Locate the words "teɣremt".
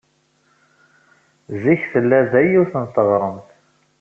2.93-3.47